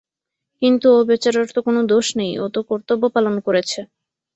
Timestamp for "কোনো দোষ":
1.67-2.07